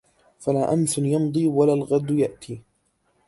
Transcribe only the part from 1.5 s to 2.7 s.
الغَدُ يأتي